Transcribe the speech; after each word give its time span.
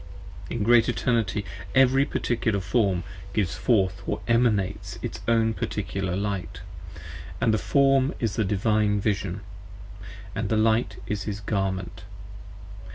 p. 0.49 0.55
54 0.55 0.55
IN 0.57 0.63
Great 0.63 0.89
Eternity, 0.89 1.45
every 1.75 2.05
particular 2.07 2.59
Form 2.59 3.03
gives 3.33 3.53
forth 3.53 4.01
or 4.07 4.19
Emanates 4.27 4.97
Its 5.03 5.19
own 5.27 5.53
peculiar 5.53 6.15
Light, 6.15 6.61
& 7.01 7.39
the 7.39 7.59
Form 7.59 8.11
is 8.19 8.35
the 8.35 8.43
Divine 8.43 8.99
Vision, 8.99 9.41
And 10.33 10.49
the 10.49 10.57
Light 10.57 10.95
is 11.05 11.25
his 11.25 11.39
Garment. 11.39 12.05